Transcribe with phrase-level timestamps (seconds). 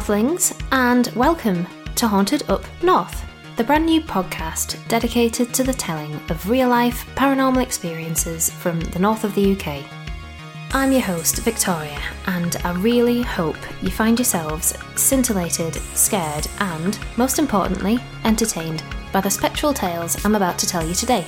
[0.00, 3.22] Northlings, and welcome to Haunted Up North,
[3.58, 8.98] the brand new podcast dedicated to the telling of real life paranormal experiences from the
[8.98, 9.84] north of the UK.
[10.72, 17.38] I'm your host, Victoria, and I really hope you find yourselves scintillated, scared, and, most
[17.38, 18.82] importantly, entertained
[19.12, 21.26] by the spectral tales I'm about to tell you today.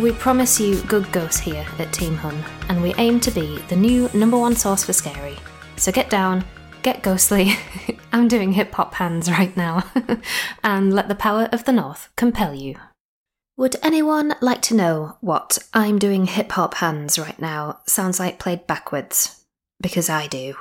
[0.00, 3.76] We promise you good ghosts here at Team Hun, and we aim to be the
[3.76, 5.38] new number one source for scary.
[5.76, 6.44] So get down,
[6.82, 7.54] get ghostly.
[8.12, 9.84] I'm doing hip hop hands right now.
[10.64, 12.76] and let the power of the North compel you.
[13.56, 18.38] Would anyone like to know what I'm doing hip hop hands right now sounds like
[18.38, 19.44] played backwards?
[19.80, 20.54] Because I do.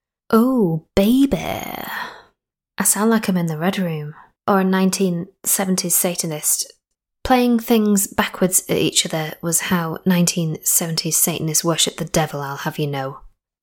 [0.30, 1.36] oh, baby.
[1.36, 4.14] I sound like I'm in the Red Room
[4.46, 6.72] or a 1970s Satanist.
[7.28, 12.78] Playing things backwards at each other was how 1970s Satanists worshipped the devil, I'll have
[12.78, 13.20] you know.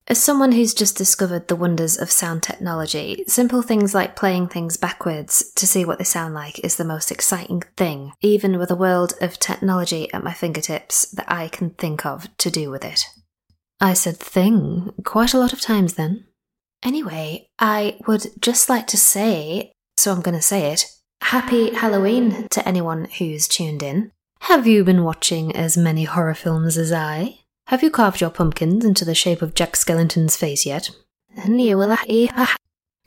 [0.08, 4.78] As someone who's just discovered the wonders of sound technology, simple things like playing things
[4.78, 8.76] backwards to see what they sound like is the most exciting thing, even with a
[8.76, 13.04] world of technology at my fingertips that I can think of to do with it.
[13.82, 16.28] I said thing quite a lot of times then.
[16.84, 20.86] Anyway, I would just like to say so I'm going to say it.
[21.30, 24.12] Happy Halloween to anyone who's tuned in.
[24.42, 27.40] Have you been watching as many horror films as I?
[27.68, 30.92] Have you carved your pumpkins into the shape of Jack Skellington's face yet?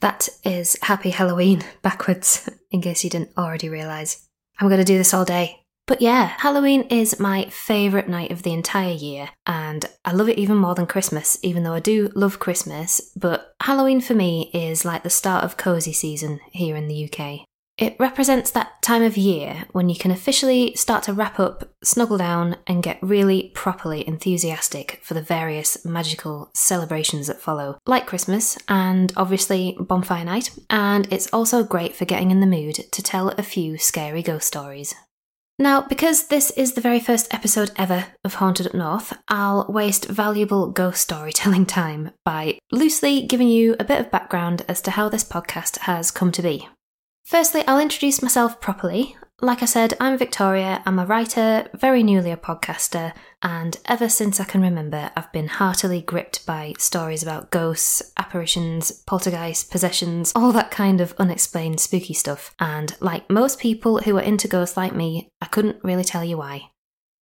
[0.01, 4.27] That is Happy Halloween backwards, in case you didn't already realise.
[4.59, 5.61] I'm going to do this all day.
[5.87, 10.37] But yeah, Halloween is my favourite night of the entire year, and I love it
[10.37, 12.99] even more than Christmas, even though I do love Christmas.
[13.15, 17.45] But Halloween for me is like the start of cosy season here in the UK.
[17.79, 22.17] It represents that time of year when you can officially start to wrap up, snuggle
[22.17, 28.57] down, and get really properly enthusiastic for the various magical celebrations that follow, like Christmas
[28.67, 30.51] and obviously Bonfire Night.
[30.69, 34.49] And it's also great for getting in the mood to tell a few scary ghost
[34.49, 34.93] stories.
[35.57, 40.09] Now, because this is the very first episode ever of Haunted Up North, I'll waste
[40.09, 45.07] valuable ghost storytelling time by loosely giving you a bit of background as to how
[45.07, 46.67] this podcast has come to be.
[47.29, 49.15] Firstly, I'll introduce myself properly.
[49.39, 53.13] Like I said, I'm Victoria, I'm a writer, very newly a podcaster,
[53.43, 58.91] and ever since I can remember, I've been heartily gripped by stories about ghosts, apparitions,
[59.05, 62.55] poltergeists, possessions, all that kind of unexplained spooky stuff.
[62.59, 66.37] And like most people who are into ghosts like me, I couldn't really tell you
[66.37, 66.71] why.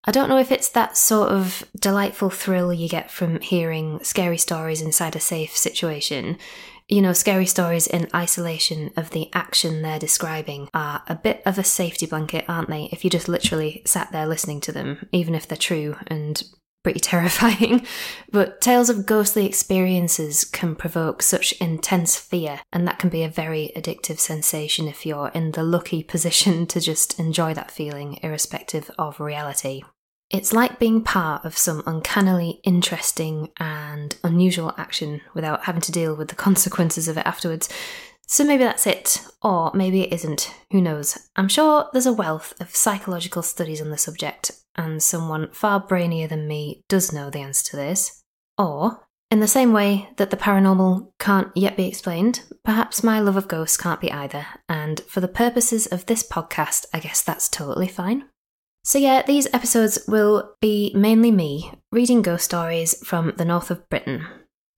[0.06, 4.38] I don't know if it's that sort of delightful thrill you get from hearing scary
[4.38, 6.38] stories inside a safe situation
[6.88, 11.58] you know, scary stories in isolation of the action they're describing are a bit of
[11.58, 12.90] a safety blanket, aren't they?
[12.92, 16.42] If you just literally sat there listening to them, even if they're true and
[16.84, 17.86] pretty terrifying.
[18.32, 23.30] but tales of ghostly experiences can provoke such intense fear, and that can be a
[23.30, 28.90] very addictive sensation if you're in the lucky position to just enjoy that feeling, irrespective
[28.98, 29.82] of reality.
[30.30, 36.16] It's like being part of some uncannily interesting and unusual action without having to deal
[36.16, 37.70] with the consequences of it afterwards.
[38.28, 41.18] So maybe that's it, or maybe it isn't, who knows.
[41.38, 46.28] I'm sure there's a wealth of psychological studies on the subject, and someone far brainier
[46.28, 48.22] than me does know the answer to this.
[48.58, 53.38] Or, in the same way that the paranormal can't yet be explained, perhaps my love
[53.38, 57.48] of ghosts can't be either, and for the purposes of this podcast, I guess that's
[57.48, 58.26] totally fine.
[58.88, 63.90] So, yeah, these episodes will be mainly me reading ghost stories from the north of
[63.90, 64.26] Britain.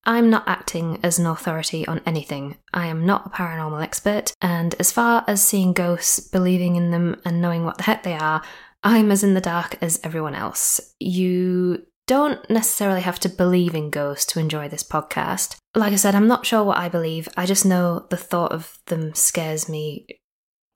[0.04, 2.58] I'm not acting as an authority on anything.
[2.74, 7.22] I am not a paranormal expert, and as far as seeing ghosts, believing in them,
[7.24, 8.42] and knowing what the heck they are,
[8.82, 10.82] I'm as in the dark as everyone else.
[11.00, 15.58] You don't necessarily have to believe in ghosts to enjoy this podcast.
[15.76, 18.80] Like I said, I'm not sure what I believe, I just know the thought of
[18.88, 20.08] them scares me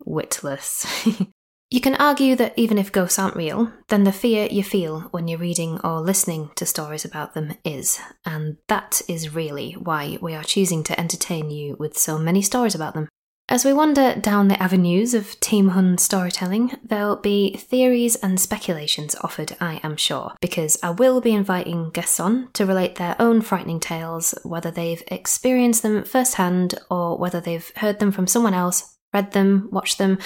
[0.05, 0.85] witless.
[1.73, 5.27] You can argue that even if ghosts aren't real, then the fear you feel when
[5.27, 10.35] you're reading or listening to stories about them is, and that is really why we
[10.35, 13.09] are choosing to entertain you with so many stories about them.
[13.49, 19.15] As we wander down the avenues of Team Hun storytelling, there'll be theories and speculations
[19.21, 23.41] offered, I am sure, because I will be inviting guests on to relate their own
[23.41, 28.95] frightening tales, whether they've experienced them firsthand or whether they've heard them from someone else,
[29.11, 30.19] read them, watched them,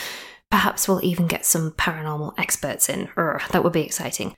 [0.49, 3.07] Perhaps we'll even get some paranormal experts in.
[3.17, 4.35] Urgh, that would be exciting.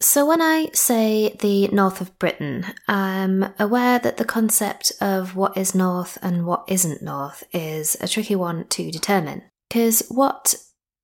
[0.00, 5.56] So, when I say the north of Britain, I'm aware that the concept of what
[5.56, 9.42] is north and what isn't north is a tricky one to determine.
[9.68, 10.56] Because what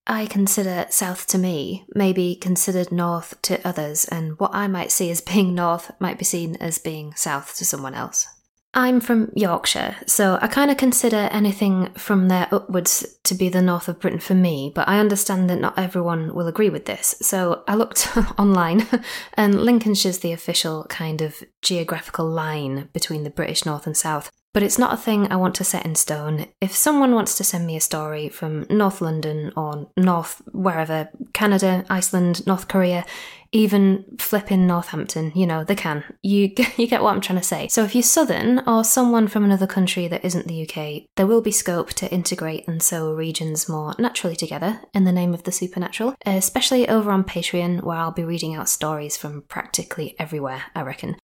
[0.09, 4.91] I consider south to me may be considered north to others, and what I might
[4.91, 8.27] see as being north might be seen as being south to someone else.
[8.75, 13.63] I'm from Yorkshire, so I kind of consider anything from there upwards to be the
[13.63, 17.15] north of Britain for me, but I understand that not everyone will agree with this.
[17.23, 18.87] So I looked online,
[19.35, 24.31] and Lincolnshire's the official kind of geographical line between the British north and south.
[24.55, 26.47] But it's not a thing I want to set in stone.
[26.61, 31.85] If someone wants to send me a story from North London or North wherever, Canada,
[31.91, 33.05] Iceland, North Korea,
[33.53, 36.05] even flipping Northampton, you know, they can.
[36.23, 37.69] You you get what I'm trying to say.
[37.69, 41.43] So if you're southern or someone from another country that isn't the UK, there will
[41.43, 45.53] be scope to integrate and sew regions more naturally together in the name of the
[45.53, 50.83] supernatural, especially over on Patreon where I'll be reading out stories from practically everywhere, I
[50.83, 51.17] reckon.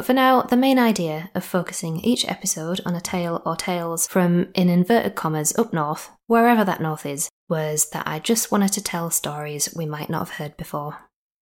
[0.00, 4.06] But for now, the main idea of focusing each episode on a tale or tales
[4.06, 8.72] from, in inverted commas, up north, wherever that north is, was that I just wanted
[8.72, 10.96] to tell stories we might not have heard before.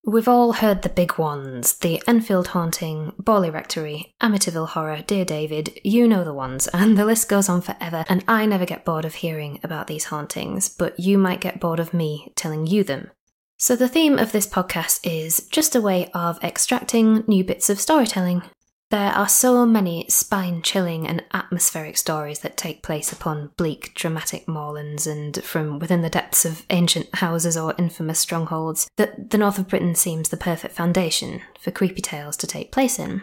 [0.04, 5.78] We've all heard the big ones the Enfield Haunting, Borley Rectory, Amityville Horror, Dear David,
[5.84, 8.04] you know the ones, and the list goes on forever.
[8.08, 11.78] And I never get bored of hearing about these hauntings, but you might get bored
[11.78, 13.12] of me telling you them.
[13.60, 17.80] So, the theme of this podcast is just a way of extracting new bits of
[17.80, 18.42] storytelling.
[18.92, 24.46] There are so many spine chilling and atmospheric stories that take place upon bleak, dramatic
[24.46, 29.58] moorlands and from within the depths of ancient houses or infamous strongholds that the north
[29.58, 33.22] of Britain seems the perfect foundation for creepy tales to take place in.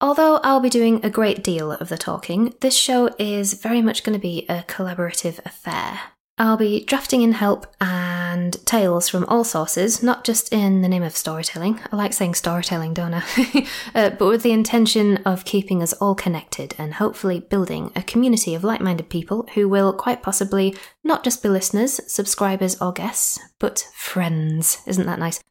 [0.00, 4.04] Although I'll be doing a great deal of the talking, this show is very much
[4.04, 6.00] going to be a collaborative affair.
[6.40, 11.02] I'll be drafting in help and tales from all sources, not just in the name
[11.02, 11.78] of storytelling.
[11.92, 13.66] I like saying storytelling, don't I?
[13.94, 18.54] uh, but with the intention of keeping us all connected and hopefully building a community
[18.54, 23.38] of like minded people who will quite possibly not just be listeners, subscribers, or guests,
[23.58, 24.78] but friends.
[24.86, 25.44] Isn't that nice?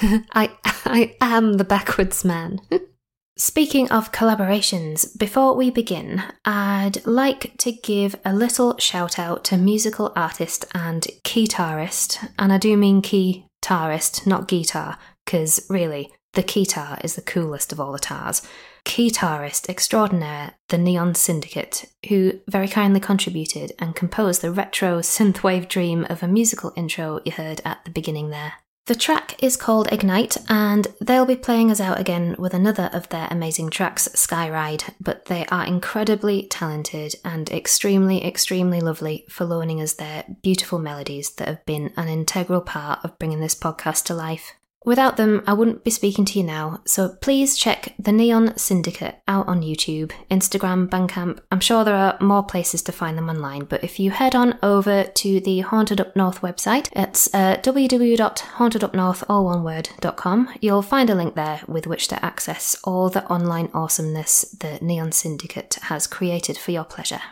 [0.32, 2.60] I, I am the backwards man.
[3.36, 9.56] Speaking of collaborations, before we begin, I'd like to give a little shout out to
[9.56, 17.04] musical artist and keytarist, and I do mean keytarist, not guitar, because really, the keytar
[17.04, 18.42] is the coolest of all the tars.
[18.84, 26.06] Keytarist extraordinaire, the Neon Syndicate, who very kindly contributed and composed the retro synthwave dream
[26.08, 28.52] of a musical intro you heard at the beginning there.
[28.86, 33.08] The track is called Ignite, and they'll be playing us out again with another of
[33.08, 34.92] their amazing tracks, Skyride.
[35.00, 41.30] But they are incredibly talented and extremely, extremely lovely for loaning us their beautiful melodies
[41.36, 44.52] that have been an integral part of bringing this podcast to life.
[44.84, 49.16] Without them, I wouldn't be speaking to you now, so please check the Neon Syndicate
[49.26, 51.40] out on YouTube, Instagram, Bandcamp.
[51.50, 54.58] I'm sure there are more places to find them online, but if you head on
[54.62, 61.62] over to the Haunted Up North website, it's uh, www.hauntedupnorth, you'll find a link there
[61.66, 66.84] with which to access all the online awesomeness the Neon Syndicate has created for your
[66.84, 67.22] pleasure.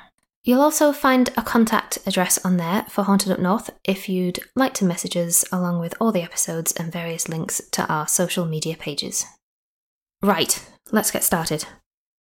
[0.45, 4.75] You'll also find a contact address on there for Haunted Up North if you'd like
[4.75, 8.77] to message us, along with all the episodes and various links to our social media
[8.77, 9.25] pages.
[10.21, 11.67] Right, let's get started.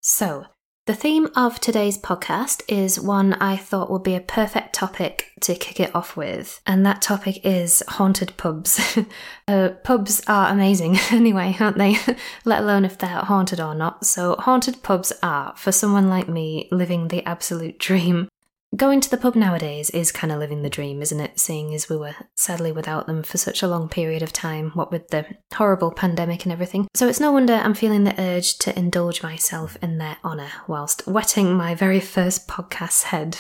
[0.02, 0.46] So,
[0.88, 5.54] the theme of today's podcast is one I thought would be a perfect topic to
[5.54, 8.98] kick it off with, and that topic is haunted pubs.
[9.48, 11.98] uh, pubs are amazing anyway, aren't they?
[12.46, 14.08] Let alone if they're haunted or not.
[14.08, 18.28] So, haunted pubs are, for someone like me, living the absolute dream.
[18.74, 21.38] Going to the pub nowadays is kind of living the dream, isn't it?
[21.40, 24.92] Seeing as we were sadly without them for such a long period of time, what
[24.92, 26.88] with the horrible pandemic and everything.
[26.94, 31.06] So it's no wonder I'm feeling the urge to indulge myself in their honour whilst
[31.06, 33.38] wetting my very first podcast's head.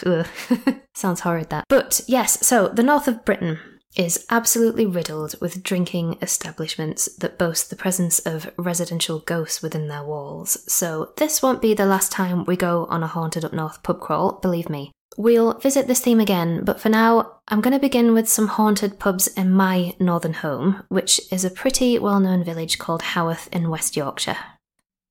[0.96, 1.64] Sounds horrid that.
[1.70, 3.58] But yes, so the north of Britain
[3.96, 10.04] is absolutely riddled with drinking establishments that boast the presence of residential ghosts within their
[10.04, 10.62] walls.
[10.72, 14.02] So this won't be the last time we go on a haunted up north pub
[14.02, 14.92] crawl, believe me.
[15.18, 18.98] We'll visit this theme again, but for now, I'm going to begin with some haunted
[18.98, 23.70] pubs in my northern home, which is a pretty well known village called Haworth in
[23.70, 24.38] West Yorkshire.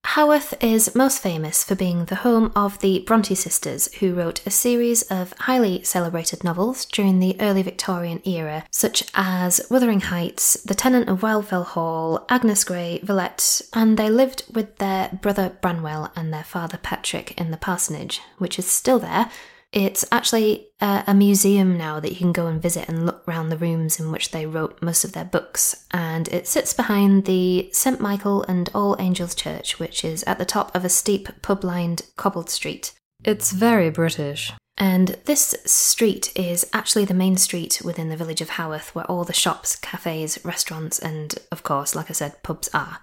[0.04, 4.50] Haworth is most famous for being the home of the Bronte sisters, who wrote a
[4.50, 10.74] series of highly celebrated novels during the early Victorian era, such as Wuthering Heights, The
[10.74, 16.32] Tenant of Wildfell Hall, Agnes Grey, Villette, and they lived with their brother Branwell and
[16.32, 19.30] their father Patrick in the parsonage, which is still there
[19.72, 23.48] it's actually a, a, museum now that you can go and visit and look around
[23.48, 25.86] the rooms in which they wrote most of their books.
[25.92, 28.00] And it sits behind the St.
[28.00, 32.02] Michael and All Angels Church, which is at the top of a steep pub lined
[32.16, 32.92] cobbled street.
[33.24, 34.52] It's very British.
[34.76, 39.24] And this street is actually the main street within the village of Haworth where all
[39.24, 43.00] the shops, cafes, restaurants, and of course, like I said, pubs are.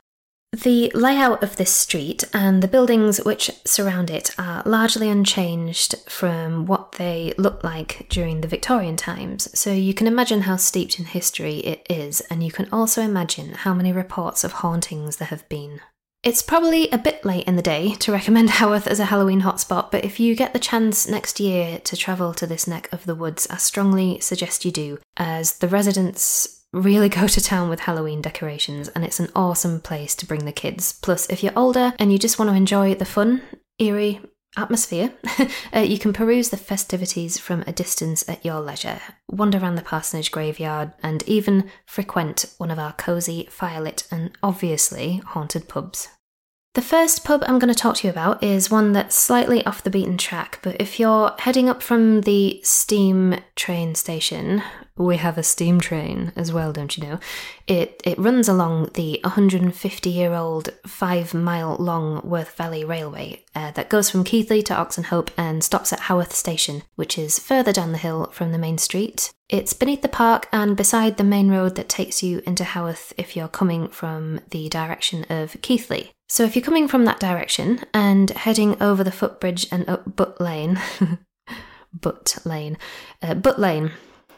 [0.53, 6.65] The layout of this street and the buildings which surround it are largely unchanged from
[6.65, 11.05] what they looked like during the Victorian times, so you can imagine how steeped in
[11.05, 15.47] history it is, and you can also imagine how many reports of hauntings there have
[15.49, 15.81] been.
[16.23, 19.91] It's probably a bit late in the day to recommend Haworth as a Halloween hotspot,
[19.91, 23.15] but if you get the chance next year to travel to this neck of the
[23.15, 28.21] woods, I strongly suggest you do, as the residents really go to town with Halloween
[28.21, 30.93] decorations, and it's an awesome place to bring the kids.
[31.01, 33.41] Plus, if you're older and you just want to enjoy the fun,
[33.79, 34.21] eerie
[34.57, 35.13] atmosphere,
[35.75, 39.81] uh, you can peruse the festivities from a distance at your leisure, wander around the
[39.81, 46.09] parsonage graveyard, and even frequent one of our cosy, firelit, and obviously haunted pubs.
[46.77, 49.81] The first pub I'm going to talk to you about is one that's slightly off
[49.81, 54.61] the beaten track, but if you're heading up from the steam train station,
[54.95, 57.19] we have a steam train as well, don't you know?
[57.65, 63.71] It it runs along the 150 year old, five mile long Worth Valley Railway uh,
[63.71, 67.91] that goes from Keighley to Oxenhope and stops at Haworth Station, which is further down
[67.91, 69.33] the hill from the main street.
[69.49, 73.35] It's beneath the park and beside the main road that takes you into Haworth if
[73.35, 76.11] you're coming from the direction of Keighley.
[76.27, 80.41] So if you're coming from that direction and heading over the footbridge and up Butt
[80.41, 80.81] Lane,
[81.93, 82.77] Butt Lane,
[83.21, 83.91] uh, Butt Lane,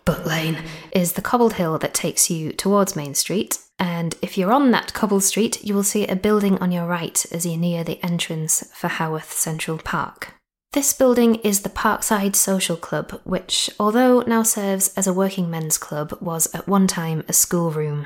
[0.06, 0.60] Butt Lane
[0.92, 3.58] is the cobbled hill that takes you towards Main Street.
[3.80, 7.26] And if you're on that cobbled street, you will see a building on your right
[7.32, 10.39] as you near the entrance for Haworth Central Park.
[10.74, 15.80] This building is the Parkside Social Club, which, although now serves as a working men's
[15.80, 18.06] club, was at one time a schoolroom.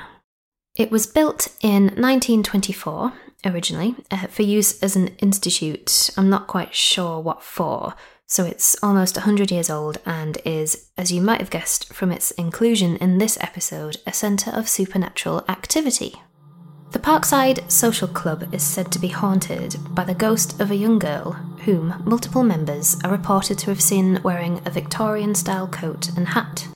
[0.77, 3.11] It was built in 1924
[3.45, 6.09] originally uh, for use as an institute.
[6.15, 7.95] I'm not quite sure what for.
[8.27, 12.31] So it's almost 100 years old and is, as you might have guessed from its
[12.31, 16.21] inclusion in this episode, a centre of supernatural activity.
[16.93, 20.99] The Parkside Social Club is said to be haunted by the ghost of a young
[20.99, 21.31] girl
[21.65, 26.67] whom multiple members are reported to have seen wearing a Victorian style coat and hat.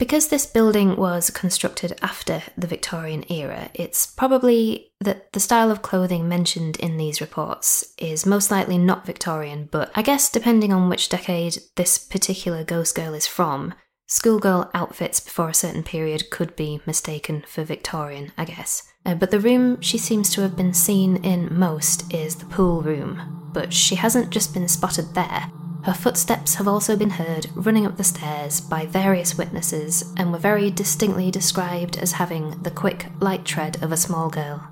[0.00, 5.80] Because this building was constructed after the Victorian era, it's probably that the style of
[5.80, 10.88] clothing mentioned in these reports is most likely not Victorian, but I guess depending on
[10.88, 13.74] which decade this particular ghost girl is from,
[14.08, 18.91] schoolgirl outfits before a certain period could be mistaken for Victorian, I guess.
[19.04, 22.82] Uh, but the room she seems to have been seen in most is the pool
[22.82, 25.50] room, but she hasn't just been spotted there.
[25.84, 30.38] Her footsteps have also been heard running up the stairs by various witnesses and were
[30.38, 34.68] very distinctly described as having the quick, light tread of a small girl.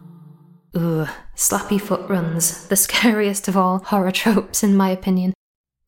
[0.77, 5.35] Ugh, slappy foot runs, the scariest of all horror tropes, in my opinion.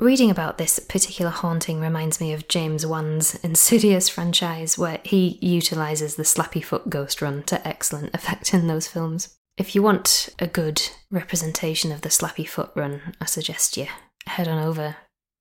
[0.02, 6.16] Reading about this particular haunting reminds me of James Wan's Insidious franchise, where he utilises
[6.16, 9.36] the slappy foot ghost run to excellent effect in those films.
[9.56, 10.82] If you want a good
[11.12, 13.86] representation of the slappy foot run, I suggest you
[14.26, 14.96] head on over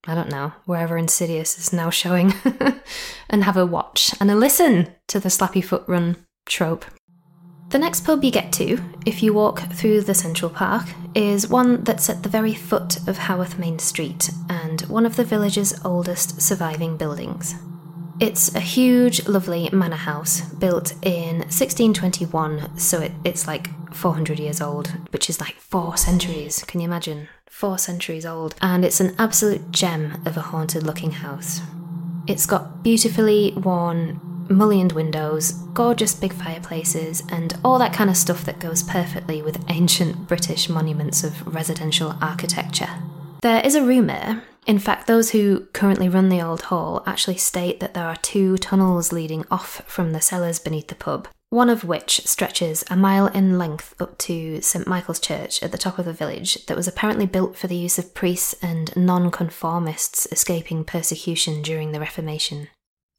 [0.05, 2.31] I don't know, wherever Insidious is now showing,
[3.31, 6.85] and have a watch and a listen to the slappy foot run trope.
[7.71, 10.85] The next pub you get to, if you walk through the Central Park,
[11.15, 15.23] is one that's at the very foot of Haworth Main Street and one of the
[15.23, 17.55] village's oldest surviving buildings.
[18.19, 24.61] It's a huge, lovely manor house built in 1621, so it, it's like 400 years
[24.61, 26.63] old, which is like four centuries.
[26.65, 27.27] Can you imagine?
[27.51, 31.61] four centuries old, and it's an absolute gem of a haunted looking house.
[32.25, 34.19] It's got beautifully worn,
[34.51, 39.63] mullioned windows, gorgeous big fireplaces, and all that kind of stuff that goes perfectly with
[39.69, 42.89] ancient British monuments of residential architecture.
[43.41, 47.79] There is a rumour, in fact, those who currently run the old hall actually state
[47.79, 51.83] that there are two tunnels leading off from the cellars beneath the pub, one of
[51.83, 56.05] which stretches a mile in length up to St Michael's Church at the top of
[56.05, 61.63] the village, that was apparently built for the use of priests and nonconformists escaping persecution
[61.63, 62.67] during the Reformation.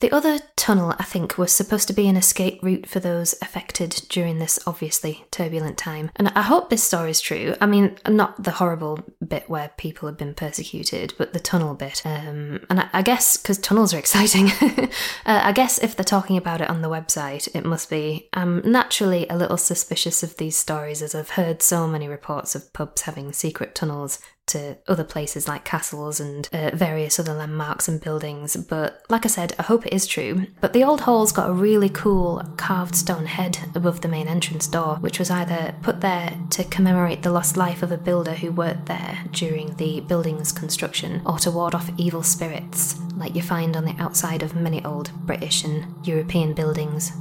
[0.03, 4.03] The other tunnel, I think, was supposed to be an escape route for those affected
[4.09, 6.11] during this obviously turbulent time.
[6.17, 7.55] And I hope this story is true.
[7.61, 12.03] I mean, not the horrible bit where people have been persecuted, but the tunnel bit.
[12.05, 14.89] Um, and I, I guess, because tunnels are exciting, uh,
[15.25, 18.29] I guess if they're talking about it on the website, it must be.
[18.33, 22.73] I'm naturally a little suspicious of these stories as I've heard so many reports of
[22.73, 28.01] pubs having secret tunnels to other places like castles and uh, various other landmarks and
[28.01, 28.57] buildings.
[28.57, 30.47] But like I said, I hope it is true.
[30.61, 34.67] But the old hall's got a really cool carved stone head above the main entrance
[34.67, 38.53] door, which was either put there to commemorate the lost life of a builder who
[38.53, 43.77] worked there during the building's construction, or to ward off evil spirits, like you find
[43.77, 47.13] on the outside of many old British and European buildings.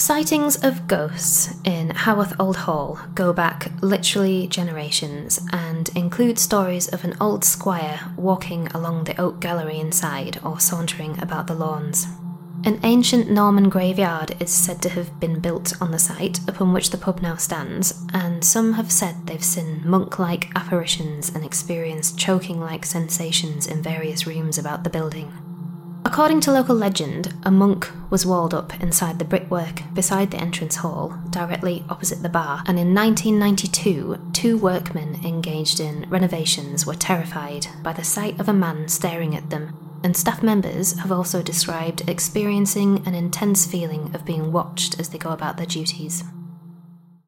[0.00, 7.04] Sightings of ghosts in Haworth Old Hall go back literally generations and include stories of
[7.04, 12.06] an old squire walking along the oak gallery inside or sauntering about the lawns.
[12.64, 16.88] An ancient Norman graveyard is said to have been built on the site upon which
[16.88, 22.18] the pub now stands, and some have said they've seen monk like apparitions and experienced
[22.18, 25.30] choking like sensations in various rooms about the building.
[26.04, 30.76] According to local legend, a monk was walled up inside the brickwork beside the entrance
[30.76, 37.66] hall, directly opposite the bar, and in 1992, two workmen engaged in renovations were terrified
[37.82, 42.08] by the sight of a man staring at them, and staff members have also described
[42.08, 46.24] experiencing an intense feeling of being watched as they go about their duties.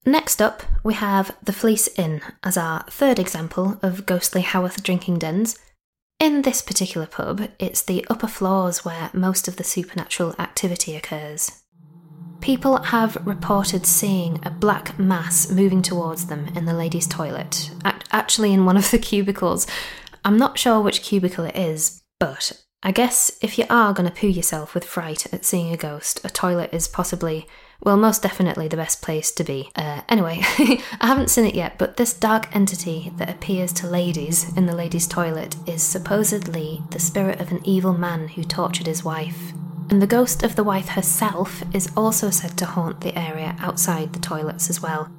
[0.05, 5.19] Next up, we have the Fleece Inn as our third example of ghostly Haworth drinking
[5.19, 5.57] dens.
[6.23, 11.51] In this particular pub, it's the upper floors where most of the supernatural activity occurs.
[12.41, 17.73] People have reported seeing a black mass moving towards them in the ladies' toilet,
[18.13, 19.67] actually in one of the cubicles.
[20.25, 22.53] I'm not sure which cubicle it is, but
[22.85, 26.25] I guess if you are going to poo yourself with fright at seeing a ghost,
[26.25, 27.49] a toilet is possibly
[27.83, 29.71] well, most definitely the best place to be.
[29.75, 34.57] Uh, anyway, I haven't seen it yet, but this dark entity that appears to ladies
[34.57, 39.05] in the ladies' toilet is supposedly the spirit of an evil man who tortured his
[39.05, 39.53] wife.
[39.91, 44.13] And the ghost of the wife herself is also said to haunt the area outside
[44.13, 45.11] the toilets as well.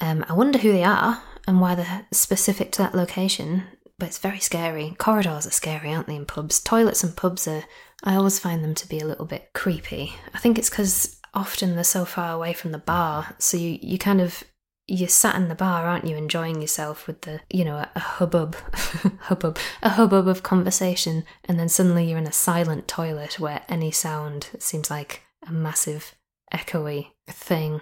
[0.00, 3.64] Um, I wonder who they are and why they're specific to that location,
[3.98, 4.94] but it's very scary.
[4.98, 6.60] Corridors are scary, aren't they, in pubs?
[6.60, 7.64] Toilets and pubs are,
[8.04, 10.14] I always find them to be a little bit creepy.
[10.32, 13.98] I think it's because often they're so far away from the bar, so you, you
[13.98, 14.42] kind of
[14.88, 18.00] you're sat in the bar, aren't you, enjoying yourself with the, you know, a, a
[18.00, 18.54] hubbub,
[19.22, 23.90] hubbub, a hubbub of conversation, and then suddenly you're in a silent toilet where any
[23.90, 26.14] sound seems like a massive,
[26.54, 27.80] echoey thing.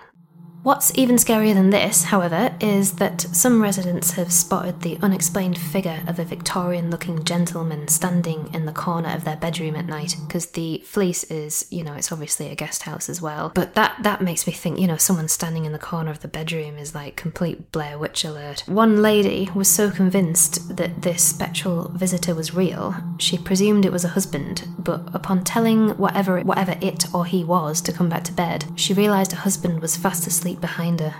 [0.64, 6.03] What's even scarier than this, however, is that some residents have spotted the unexplained figure
[6.07, 10.46] of a Victorian looking gentleman standing in the corner of their bedroom at night, because
[10.46, 13.53] the fleece is, you know, it's obviously a guest house as well.
[13.55, 16.29] But that, that makes me think, you know, someone standing in the corner of the
[16.29, 18.64] bedroom is like complete Blair Witch alert.
[18.66, 24.07] One lady was so convinced that this spectral visitor was real, she presumed it was
[24.07, 28.33] a husband, but upon telling whatever, whatever it or he was to come back to
[28.33, 31.14] bed, she realised her husband was fast asleep behind her.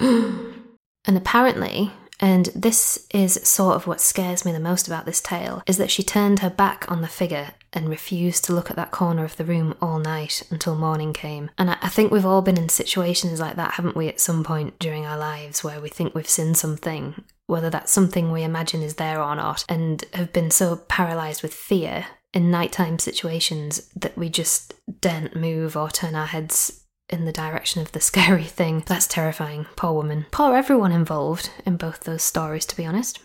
[0.00, 5.62] and apparently, and this is sort of what scares me the most about this tale,
[5.66, 8.90] is that she turned her back on the figure and refused to look at that
[8.90, 11.50] corner of the room all night until morning came.
[11.58, 14.78] And I, think we've all been in situations like that, haven't we, at some point
[14.78, 18.94] during our lives where we think we've seen something, whether that's something we imagine is
[18.94, 24.28] there or not, and have been so paralysed with fear in nighttime situations that we
[24.28, 26.77] just daren't move or turn our heads
[27.08, 28.84] in the direction of the scary thing.
[28.86, 29.66] That's terrifying.
[29.76, 30.26] Poor woman.
[30.30, 33.20] Poor everyone involved in both those stories, to be honest.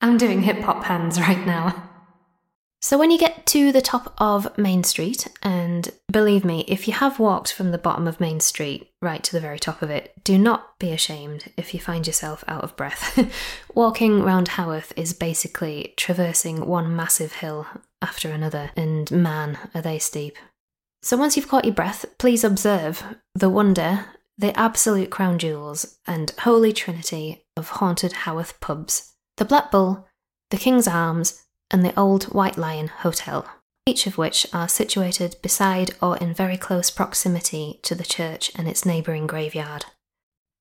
[0.00, 1.90] I'm doing hip hop hands right now.
[2.80, 6.94] So, when you get to the top of Main Street, and believe me, if you
[6.94, 10.12] have walked from the bottom of Main Street right to the very top of it,
[10.22, 13.18] do not be ashamed if you find yourself out of breath.
[13.74, 17.66] Walking round Haworth is basically traversing one massive hill
[18.00, 20.36] after another, and man, are they steep.
[21.02, 23.02] So once you've caught your breath, please observe
[23.34, 24.06] the wonder,
[24.36, 30.08] the absolute crown jewels, and holy trinity of haunted Haworth pubs the Black Bull,
[30.50, 33.46] the King's Arms, and the Old White Lion Hotel,
[33.86, 38.66] each of which are situated beside or in very close proximity to the church and
[38.66, 39.84] its neighbouring graveyard.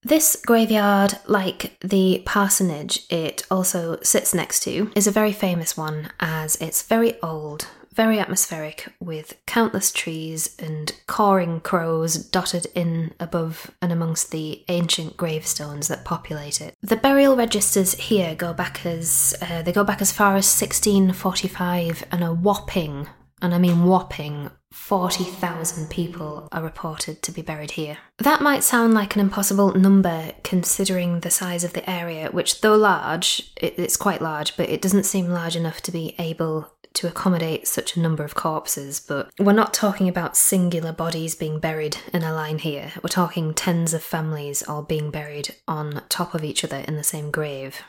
[0.03, 6.11] This graveyard, like the parsonage it also sits next to, is a very famous one
[6.19, 7.67] as it's very old,
[7.97, 15.17] very atmospheric with countless trees and cawing crows dotted in above and amongst the ancient
[15.17, 16.75] gravestones that populate it.
[16.83, 22.05] The burial registers here go back as uh, they go back as far as 1645
[22.11, 23.07] and a whopping
[23.41, 27.97] and I mean whopping 40,000 people are reported to be buried here.
[28.19, 32.77] That might sound like an impossible number considering the size of the area, which, though
[32.77, 37.67] large, it's quite large, but it doesn't seem large enough to be able to accommodate
[37.67, 42.23] such a number of corpses, but we're not talking about singular bodies being buried in
[42.23, 42.93] a line here.
[43.03, 47.03] We're talking tens of families all being buried on top of each other in the
[47.03, 47.81] same grave.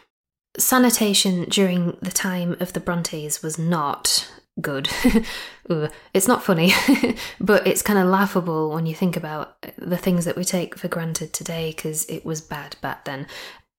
[0.58, 4.28] Sanitation during the time of the Brontes was not
[4.60, 4.88] good.
[6.14, 6.72] it's not funny,
[7.40, 10.88] but it's kind of laughable when you think about the things that we take for
[10.88, 13.26] granted today because it was bad back then.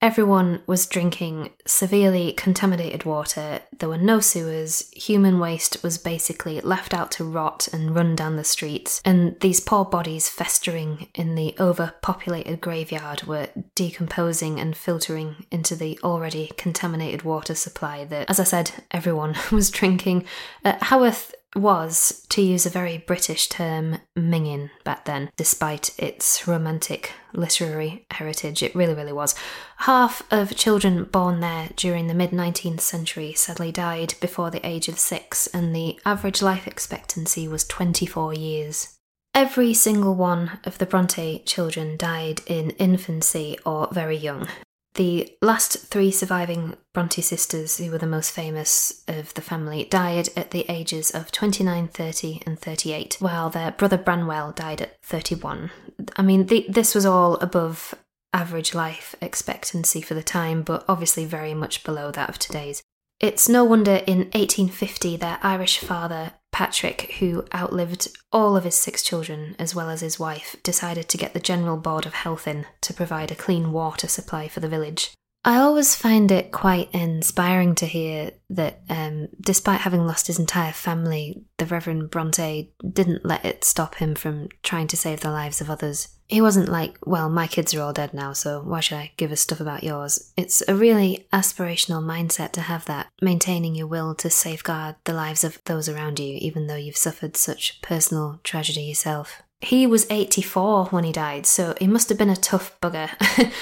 [0.01, 3.59] Everyone was drinking severely contaminated water.
[3.77, 4.89] There were no sewers.
[4.91, 9.01] Human waste was basically left out to rot and run down the streets.
[9.03, 15.99] And these poor bodies festering in the overpopulated graveyard were decomposing and filtering into the
[16.01, 20.25] already contaminated water supply that, as I said, everyone was drinking.
[20.63, 27.11] Uh, Haworth was, to use a very British term, minging back then, despite its romantic
[27.33, 28.61] literary heritage.
[28.61, 29.35] It really, really was.
[29.77, 34.87] Half of children born there during the mid 19th century sadly died before the age
[34.87, 38.99] of six, and the average life expectancy was 24 years.
[39.33, 44.47] Every single one of the Bronte children died in infancy or very young,
[44.95, 50.29] the last three surviving Bronte sisters, who were the most famous of the family, died
[50.35, 55.71] at the ages of 29, 30, and 38, while their brother Branwell died at 31.
[56.15, 57.93] I mean, the, this was all above
[58.33, 62.83] average life expectancy for the time, but obviously very much below that of today's.
[63.19, 69.01] It's no wonder in 1850 their Irish father, Patrick, who outlived all of his six
[69.01, 72.65] children as well as his wife, decided to get the General Board of Health in
[72.81, 75.11] to provide a clean water supply for the village.
[75.45, 80.73] I always find it quite inspiring to hear that, um, despite having lost his entire
[80.73, 85.61] family, the Reverend Bronte didn't let it stop him from trying to save the lives
[85.61, 88.99] of others he wasn't like, well, my kids are all dead now, so why should
[88.99, 90.31] I give a stuff about yours?
[90.37, 95.43] It's a really aspirational mindset to have that, maintaining your will to safeguard the lives
[95.43, 99.41] of those around you, even though you've suffered such personal tragedy yourself.
[99.61, 103.09] He was 84 when he died, so he must have been a tough bugger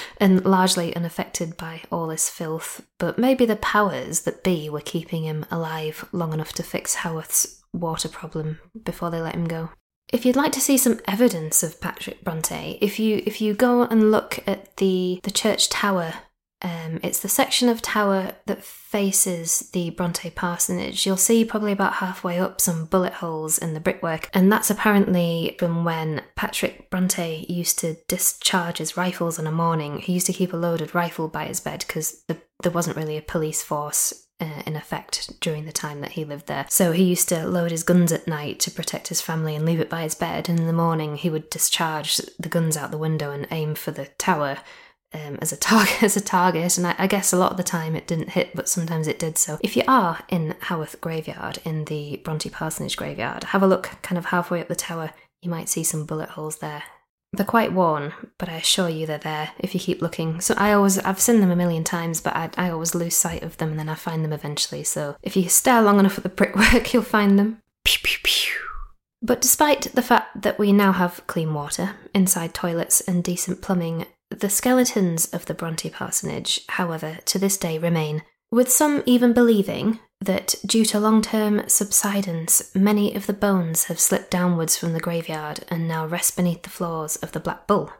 [0.18, 2.86] and largely unaffected by all this filth.
[2.98, 7.64] But maybe the powers that be were keeping him alive long enough to fix Haworth's
[7.72, 9.70] water problem before they let him go.
[10.12, 13.82] If you'd like to see some evidence of Patrick Bronte, if you if you go
[13.82, 16.14] and look at the the church tower,
[16.62, 21.04] um, it's the section of tower that faces the Bronte parsonage.
[21.04, 25.56] You'll see probably about halfway up some bullet holes in the brickwork, and that's apparently
[25.58, 29.98] from when Patrick Bronte used to discharge his rifles in a morning.
[29.98, 33.18] He used to keep a loaded rifle by his bed because the, there wasn't really
[33.18, 36.66] a police force uh, in effect during the time that he lived there.
[36.68, 39.80] So he used to load his guns at night to protect his family and leave
[39.80, 40.48] it by his bed.
[40.48, 43.90] And in the morning, he would discharge the guns out the window and aim for
[43.90, 44.58] the tower.
[45.14, 47.62] Um, as a target, as a target, and I, I, guess a lot of the
[47.62, 49.38] time it didn't hit, but sometimes it did.
[49.38, 53.92] So, if you are in Haworth Graveyard, in the Bronte Parsonage Graveyard, have a look
[54.02, 55.12] kind of halfway up the tower.
[55.40, 56.82] You might see some bullet holes there.
[57.32, 60.40] They're quite worn, but I assure you they're there if you keep looking.
[60.40, 63.42] So I always, I've seen them a million times, but I, I always lose sight
[63.42, 64.82] of them and then I find them eventually.
[64.82, 67.60] So if you stare long enough at the brickwork, you'll find them.
[67.84, 68.52] Pew, pew, pew.
[69.20, 74.06] But despite the fact that we now have clean water, inside toilets, and decent plumbing,
[74.30, 79.98] the skeletons of the Bronte parsonage, however, to this day remain, with some even believing
[80.20, 85.00] that due to long term subsidence, many of the bones have slipped downwards from the
[85.00, 87.92] graveyard and now rest beneath the floors of the Black Bull.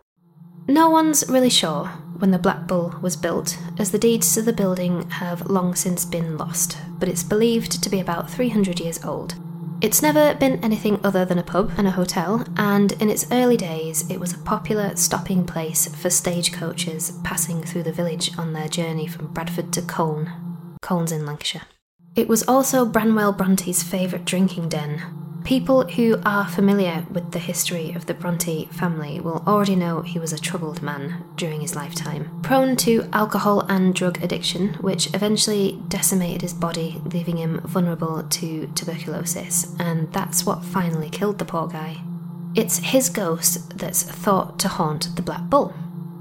[0.66, 1.86] No one's really sure
[2.18, 6.04] when the Black Bull was built, as the deeds to the building have long since
[6.04, 9.34] been lost, but it's believed to be about 300 years old.
[9.80, 13.56] It's never been anything other than a pub and a hotel, and in its early
[13.56, 18.68] days, it was a popular stopping place for stagecoaches passing through the village on their
[18.68, 20.76] journey from Bradford to Colne.
[20.82, 21.62] Colne's in Lancashire.
[22.18, 25.40] It was also Branwell Bronte's favourite drinking den.
[25.44, 30.18] People who are familiar with the history of the Bronte family will already know he
[30.18, 35.80] was a troubled man during his lifetime, prone to alcohol and drug addiction, which eventually
[35.86, 41.68] decimated his body, leaving him vulnerable to tuberculosis, and that's what finally killed the poor
[41.68, 41.98] guy.
[42.56, 45.72] It's his ghost that's thought to haunt the Black Bull.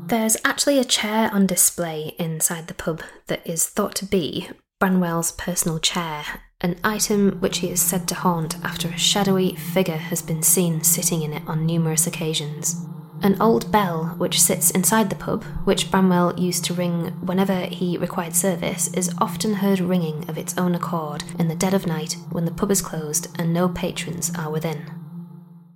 [0.06, 5.32] There's actually a chair on display inside the pub that is thought to be Branwell's
[5.32, 6.24] personal chair,
[6.62, 10.84] an item which he is said to haunt after a shadowy figure has been seen
[10.84, 12.86] sitting in it on numerous occasions.
[13.24, 17.98] An old bell which sits inside the pub, which Branwell used to ring whenever he
[17.98, 22.16] required service, is often heard ringing of its own accord in the dead of night
[22.30, 25.07] when the pub is closed and no patrons are within.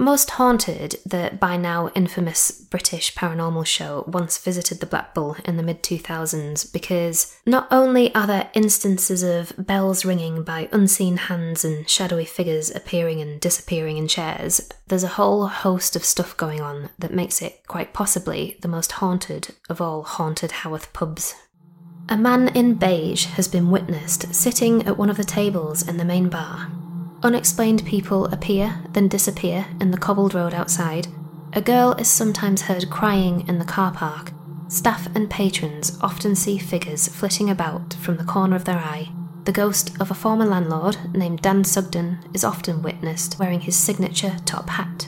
[0.02, 5.58] Most Haunted, the by now infamous British paranormal show, once visited the Black Bull in
[5.58, 11.64] the mid 2000s because not only are there instances of bells ringing by unseen hands
[11.64, 16.62] and shadowy figures appearing and disappearing in chairs, there's a whole host of stuff going
[16.62, 21.36] on that makes it quite possibly the most haunted of all haunted Haworth pubs
[22.10, 26.06] A man in beige has been witnessed sitting at one of the tables in the
[26.06, 26.72] main bar.
[27.24, 31.08] Unexplained people appear, then disappear in the cobbled road outside.
[31.54, 34.32] A girl is sometimes heard crying in the car park.
[34.70, 39.10] Staff and patrons often see figures flitting about from the corner of their eye.
[39.44, 44.38] The ghost of a former landlord named Dan Sugden is often witnessed wearing his signature
[44.46, 45.08] top hat.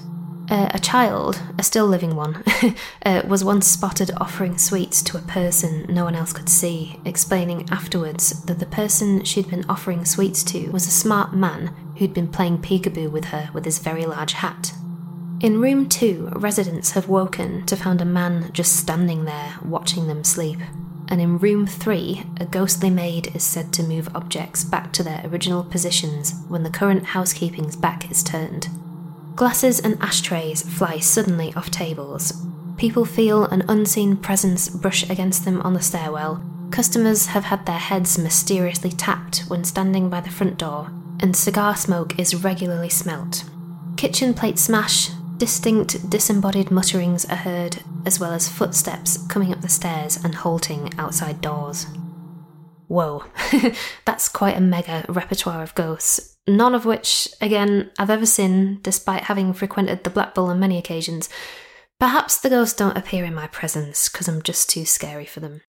[0.53, 2.43] Uh, a child, a still living one,
[3.07, 7.67] uh, was once spotted offering sweets to a person no one else could see, explaining
[7.71, 12.27] afterwards that the person she'd been offering sweets to was a smart man who'd been
[12.27, 14.73] playing peekaboo with her with his very large hat.
[15.41, 20.23] In room two, residents have woken to find a man just standing there watching them
[20.23, 20.59] sleep.
[21.07, 25.23] And in room three, a ghostly maid is said to move objects back to their
[25.25, 28.67] original positions when the current housekeeping's back is turned.
[29.35, 32.33] Glasses and ashtrays fly suddenly off tables.
[32.77, 36.43] People feel an unseen presence brush against them on the stairwell.
[36.69, 41.75] Customers have had their heads mysteriously tapped when standing by the front door, and cigar
[41.75, 43.43] smoke is regularly smelt.
[43.97, 49.69] Kitchen plate smash, distinct disembodied mutterings are heard, as well as footsteps coming up the
[49.69, 51.87] stairs and halting outside doors.
[52.87, 53.25] Whoa,
[54.05, 59.23] that's quite a mega repertoire of ghosts, none of which, again, I've ever seen, despite
[59.23, 61.29] having frequented the Black Bull on many occasions.
[61.99, 65.62] Perhaps the ghosts don't appear in my presence because I'm just too scary for them.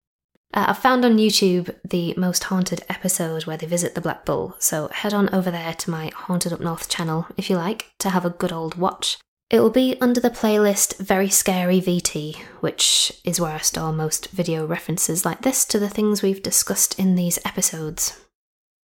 [0.53, 4.57] Uh, I've found on YouTube the most haunted episode where they visit the Black Bull,
[4.59, 8.11] so head on over there to my Haunted Up North channel if you like to
[8.11, 9.19] have a good old watch.
[9.51, 14.31] It will be under the playlist Very Scary VT, which is where I store most
[14.31, 18.21] video references like this to the things we've discussed in these episodes.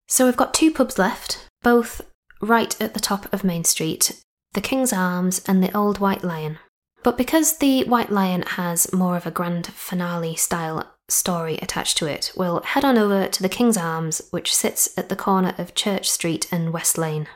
[0.08, 2.00] So we've got two pubs left, both
[2.40, 4.20] right at the top of Main Street
[4.54, 6.58] the King's Arms and the Old White Lion.
[7.04, 12.06] But because the White Lion has more of a grand finale style story attached to
[12.06, 15.74] it, we'll head on over to the King's Arms, which sits at the corner of
[15.74, 17.28] Church Street and West Lane.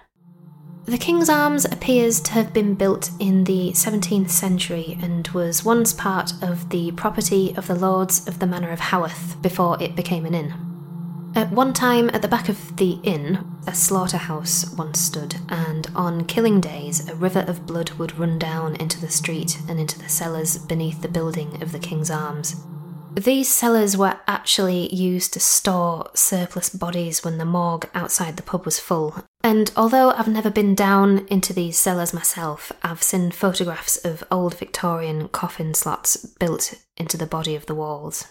[0.85, 5.93] The King's Arms appears to have been built in the 17th century and was once
[5.93, 10.27] part of the property of the Lords of the Manor of Haworth before it became
[10.27, 10.72] an inn.
[11.35, 16.27] At one time, at the back of the inn, a slaughterhouse once stood, and on
[16.27, 20.11] killing days, a river of blood would run down into the street and into the
[20.11, 22.57] cellars beneath the building of the King's Arms.
[23.15, 28.65] These cellars were actually used to store surplus bodies when the morgue outside the pub
[28.65, 29.25] was full.
[29.43, 34.59] And although I've never been down into these cellars myself, I've seen photographs of old
[34.59, 38.27] Victorian coffin slots built into the body of the walls.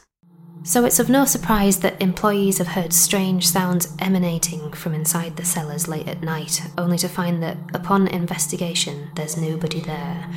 [0.63, 5.43] So it's of no surprise that employees have heard strange sounds emanating from inside the
[5.43, 10.29] cellars late at night, only to find that upon investigation, there's nobody there.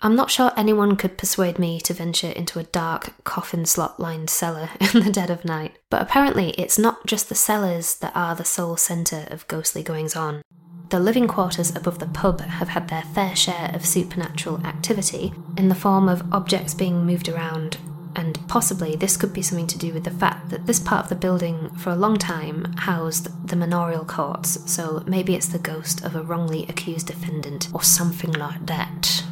[0.00, 4.30] I'm not sure anyone could persuade me to venture into a dark, coffin slot lined
[4.30, 8.34] cellar in the dead of night, but apparently it's not just the cellars that are
[8.34, 10.40] the sole centre of ghostly goings on.
[10.88, 15.68] The living quarters above the pub have had their fair share of supernatural activity in
[15.68, 17.76] the form of objects being moved around,
[18.18, 21.08] and possibly this could be something to do with the fact that this part of
[21.08, 26.04] the building for a long time housed the manorial courts, so maybe it's the ghost
[26.04, 29.22] of a wrongly accused defendant or something like that.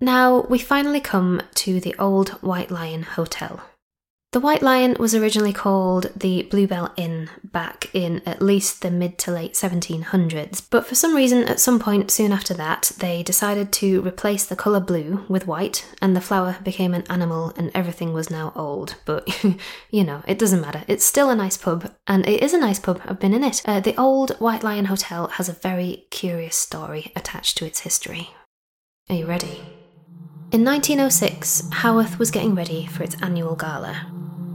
[0.00, 3.62] Now, we finally come to the old White Lion Hotel.
[4.32, 9.18] The White Lion was originally called the Bluebell Inn back in at least the mid
[9.18, 13.72] to late 1700s, but for some reason, at some point soon after that, they decided
[13.72, 18.12] to replace the colour blue with white, and the flower became an animal, and everything
[18.12, 18.94] was now old.
[19.04, 19.28] But,
[19.90, 20.84] you know, it doesn't matter.
[20.86, 23.02] It's still a nice pub, and it is a nice pub.
[23.06, 23.62] I've been in it.
[23.64, 28.30] Uh, the old White Lion Hotel has a very curious story attached to its history.
[29.08, 29.79] Are you ready?
[30.52, 34.10] In 1906, Haworth was getting ready for its annual gala.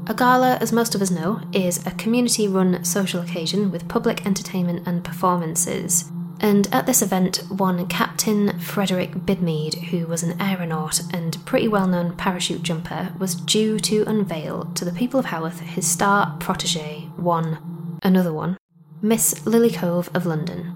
[0.08, 4.26] A gala, as most of us know, is a community run social occasion with public
[4.26, 6.12] entertainment and performances.
[6.42, 11.88] And at this event, one Captain Frederick Bidmead, who was an aeronaut and pretty well
[11.88, 17.08] known parachute jumper, was due to unveil to the people of Haworth his star protege,
[17.16, 18.58] one, another one,
[19.02, 20.76] Miss Lily Cove of London.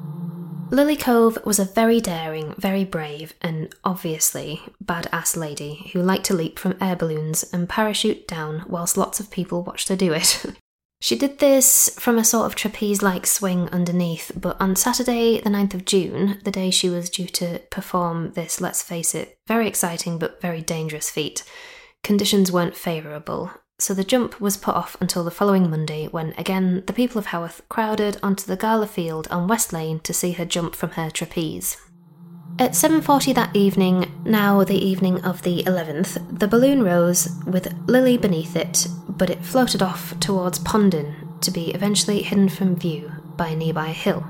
[0.72, 6.36] Lily Cove was a very daring, very brave, and obviously badass lady who liked to
[6.36, 10.46] leap from air balloons and parachute down whilst lots of people watched her do it.
[11.02, 15.50] she did this from a sort of trapeze like swing underneath, but on Saturday, the
[15.50, 19.68] 9th of June, the day she was due to perform this, let's face it, very
[19.68, 21.44] exciting but very dangerous feat,
[22.04, 26.84] conditions weren't favourable, so the jump was put off until the following Monday when again
[26.86, 30.46] the people of Haworth crowded onto the gala field on West Lane to see her
[30.46, 31.78] jump from her trapeze.
[32.60, 38.18] At 7:40 that evening, now the evening of the 11th, the balloon rose with Lily
[38.18, 43.48] beneath it, but it floated off towards Ponden to be eventually hidden from view by
[43.48, 44.26] a nearby hill.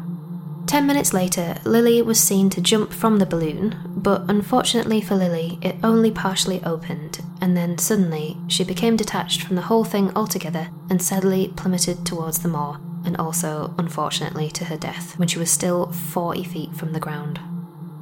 [0.70, 5.58] Ten minutes later, Lily was seen to jump from the balloon, but unfortunately for Lily,
[5.64, 10.70] it only partially opened, and then suddenly she became detached from the whole thing altogether
[10.92, 15.50] and sadly plummeted towards the moor, and also, unfortunately, to her death when she was
[15.50, 17.40] still 40 feet from the ground.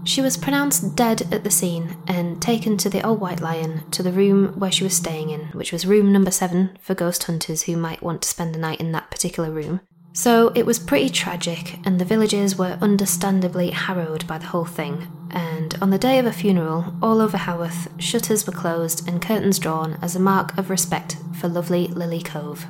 [0.03, 4.03] She was pronounced dead at the scene and taken to the Old White Lion to
[4.03, 7.63] the room where she was staying in, which was room number seven for ghost hunters
[7.63, 9.79] who might want to spend the night in that particular room.
[10.17, 15.07] So it was pretty tragic, and the villagers were understandably harrowed by the whole thing.
[15.29, 19.59] And on the day of a funeral, all over Haworth, shutters were closed and curtains
[19.59, 22.65] drawn as a mark of respect for lovely Lily Cove.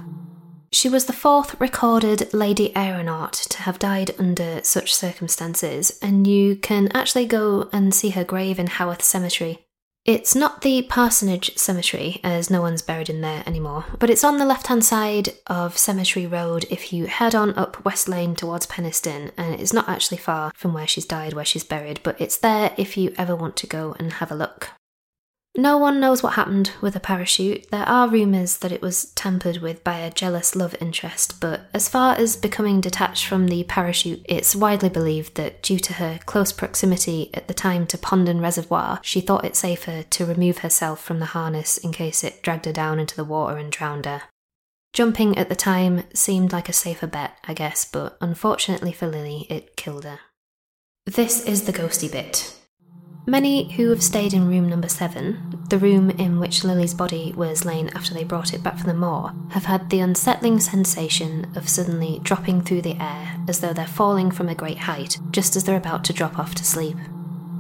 [0.74, 6.58] She was the fourth recorded lady aeronaut to have died under such circumstances, and you
[6.58, 9.67] can actually go and see her grave in Haworth Cemetery
[10.08, 14.38] it's not the parsonage cemetery, as no one's buried in there anymore, but it's on
[14.38, 18.66] the left hand side of Cemetery Road if you head on up West Lane towards
[18.66, 22.38] Penistone, and it's not actually far from where she's died, where she's buried, but it's
[22.38, 24.70] there if you ever want to go and have a look.
[25.60, 27.72] No one knows what happened with the parachute.
[27.72, 31.90] There are rumours that it was tampered with by a jealous love interest, but as
[31.90, 36.52] far as becoming detached from the parachute, it's widely believed that due to her close
[36.52, 41.18] proximity at the time to Ponden Reservoir, she thought it safer to remove herself from
[41.18, 44.22] the harness in case it dragged her down into the water and drowned her.
[44.94, 49.48] Jumping at the time seemed like a safer bet, I guess, but unfortunately for Lily,
[49.50, 50.20] it killed her.
[51.08, 52.54] This is the ghosty bit.
[53.30, 57.66] Many who have stayed in room number seven, the room in which Lily's body was
[57.66, 61.68] lain after they brought it back from the moor, have had the unsettling sensation of
[61.68, 65.66] suddenly dropping through the air as though they're falling from a great height, just as
[65.66, 66.96] they're about to drop off to sleep.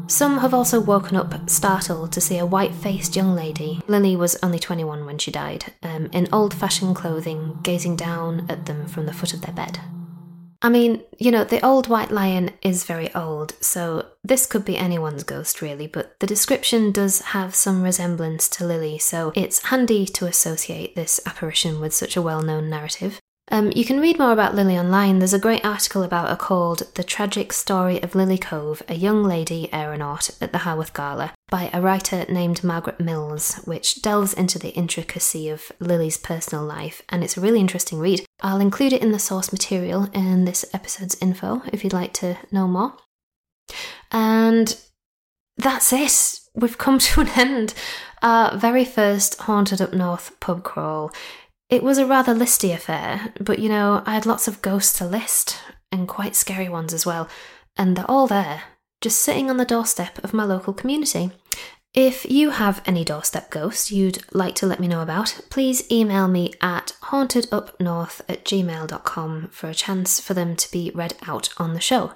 [0.08, 4.38] Some have also woken up startled to see a white faced young lady, Lily was
[4.42, 9.06] only 21 when she died, um, in old fashioned clothing, gazing down at them from
[9.06, 9.82] the foot of their bed.
[10.62, 14.78] I mean, you know, the old white lion is very old, so this could be
[14.78, 20.06] anyone's ghost really, but the description does have some resemblance to Lily, so it's handy
[20.06, 23.22] to associate this apparition with such a well known narrative.
[23.50, 25.20] Um, you can read more about Lily online.
[25.20, 29.24] There's a great article about her called The Tragic Story of Lily Cove, a Young
[29.24, 34.60] Lady Aeronaut at the Haworth Gala by a writer named Margaret Mills, which delves into
[34.60, 38.26] the intricacy of Lily's personal life, and it's a really interesting read.
[38.42, 42.38] I'll include it in the source material in this episode's info if you'd like to
[42.52, 42.98] know more.
[44.12, 44.78] And
[45.56, 46.42] that's it.
[46.54, 47.74] We've come to an end.
[48.22, 51.14] Our very first Haunted Up North pub crawl.
[51.70, 55.06] It was a rather listy affair, but you know, I had lots of ghosts to
[55.06, 55.60] list,
[55.92, 57.28] and quite scary ones as well,
[57.76, 58.64] and they're all there,
[59.02, 61.32] just sitting on the doorstep of my local community.
[61.94, 66.28] If you have any doorstep ghosts you'd like to let me know about, please email
[66.28, 71.74] me at hauntedupnorth at gmail.com for a chance for them to be read out on
[71.74, 72.14] the show.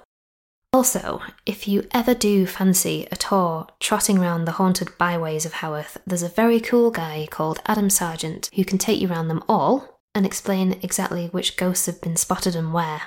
[0.74, 5.98] Also, if you ever do fancy a tour trotting around the haunted byways of Haworth,
[6.06, 10.00] there's a very cool guy called Adam Sargent who can take you around them all
[10.14, 13.02] and explain exactly which ghosts have been spotted and where.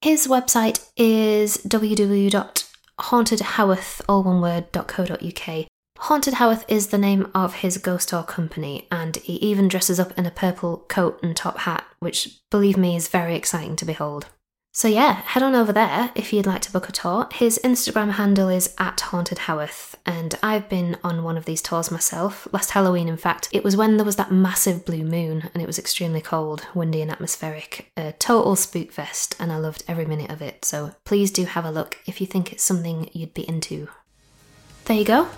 [0.00, 4.00] His website is www.hauntedhaworth,
[5.98, 10.18] Haunted Haworth is the name of his ghost tour company, and he even dresses up
[10.18, 14.26] in a purple coat and top hat, which, believe me, is very exciting to behold.
[14.74, 17.28] So yeah, head on over there if you'd like to book a tour.
[17.30, 21.90] His Instagram handle is at Haunted Haworth, and I've been on one of these tours
[21.90, 22.48] myself.
[22.52, 25.66] Last Halloween, in fact, it was when there was that massive blue moon and it
[25.66, 27.92] was extremely cold, windy, and atmospheric.
[27.98, 30.64] A total spook fest, and I loved every minute of it.
[30.64, 33.88] So please do have a look if you think it's something you'd be into.
[34.86, 35.28] There you go.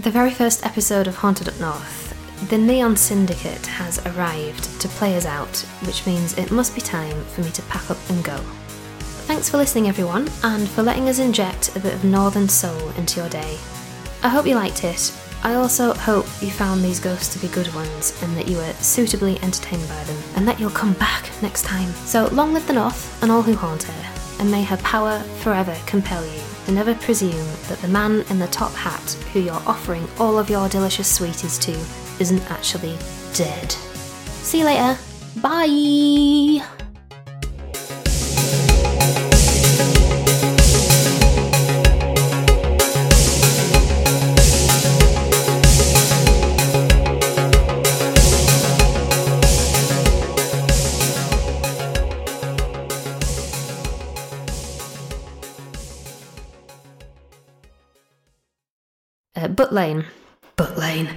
[0.00, 2.10] The very first episode of Haunted Up North.
[2.50, 7.24] The Neon Syndicate has arrived to play us out, which means it must be time
[7.24, 8.38] for me to pack up and go.
[9.26, 13.20] Thanks for listening, everyone, and for letting us inject a bit of Northern Soul into
[13.20, 13.58] your day.
[14.22, 15.12] I hope you liked it.
[15.42, 18.72] I also hope you found these ghosts to be good ones and that you were
[18.74, 21.90] suitably entertained by them, and that you'll come back next time.
[22.04, 25.76] So, long live the North and all who haunt her, and may her power forever
[25.86, 30.06] compel you to never presume that the man in the top hat who you're offering
[30.18, 31.72] all of your delicious sweeties to
[32.20, 32.96] isn't actually
[33.34, 33.72] dead.
[34.42, 34.98] See you later.
[35.40, 36.91] Bye!
[59.72, 60.04] Lane.
[60.56, 61.08] Butt Lane